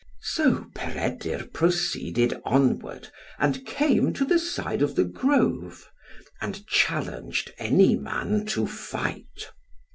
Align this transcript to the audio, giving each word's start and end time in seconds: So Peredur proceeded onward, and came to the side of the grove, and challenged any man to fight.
So 0.23 0.65
Peredur 0.73 1.45
proceeded 1.53 2.33
onward, 2.43 3.09
and 3.37 3.63
came 3.67 4.13
to 4.13 4.25
the 4.25 4.39
side 4.39 4.81
of 4.81 4.95
the 4.95 5.03
grove, 5.03 5.91
and 6.41 6.65
challenged 6.65 7.53
any 7.59 7.95
man 7.95 8.47
to 8.47 8.65
fight. 8.65 9.51